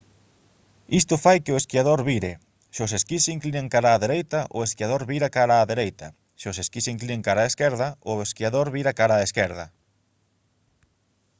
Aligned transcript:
isto 0.99 1.15
fai 1.23 1.37
que 1.43 1.53
o 1.53 1.59
esquiador 1.61 1.99
vire 2.09 2.33
se 2.75 2.79
os 2.85 2.91
esquís 2.97 3.21
se 3.25 3.31
inclinan 3.37 3.67
cara 3.73 3.89
á 3.95 3.97
dereita 4.03 4.39
o 4.57 4.59
esquiador 4.67 5.01
vira 5.11 5.33
cara 5.37 5.55
á 5.61 5.63
dereita 5.71 6.07
se 6.39 6.45
os 6.51 6.57
esquís 6.63 6.83
se 6.85 6.93
inclinan 6.95 7.25
cara 7.27 7.43
á 7.45 7.49
esquerda 7.51 7.87
o 8.11 8.13
esquiador 8.27 8.67
vira 8.75 8.97
cara 8.99 9.15
á 9.19 9.23
esquerda 9.27 9.65